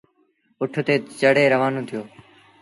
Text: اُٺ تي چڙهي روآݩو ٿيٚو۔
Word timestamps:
اُٺ 0.59 0.73
تي 0.87 0.95
چڙهي 1.19 1.45
روآݩو 1.53 1.81
ٿيٚو۔ 1.87 2.01